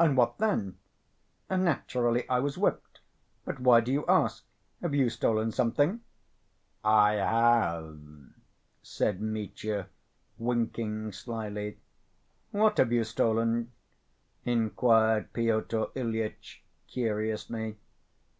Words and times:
"And 0.00 0.16
what 0.16 0.38
then?" 0.38 0.78
"Naturally 1.48 2.28
I 2.28 2.40
was 2.40 2.58
whipped. 2.58 2.98
But 3.44 3.60
why 3.60 3.80
do 3.80 3.92
you 3.92 4.04
ask? 4.08 4.42
Have 4.82 4.96
you 4.96 5.08
stolen 5.08 5.52
something?" 5.52 6.00
"I 6.82 7.12
have," 7.12 8.00
said 8.82 9.20
Mitya, 9.20 9.86
winking 10.38 11.12
slyly. 11.12 11.78
"What 12.50 12.78
have 12.78 12.90
you 12.90 13.04
stolen?" 13.04 13.70
inquired 14.44 15.32
Pyotr 15.32 15.86
Ilyitch 15.94 16.64
curiously. 16.88 17.76